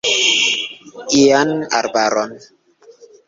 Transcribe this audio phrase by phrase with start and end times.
[1.23, 2.31] Ian arbaron.